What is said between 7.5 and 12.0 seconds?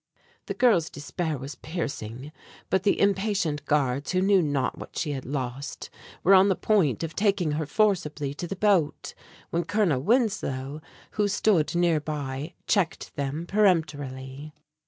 her forcibly to the boat, when Colonel Winslow, who stood near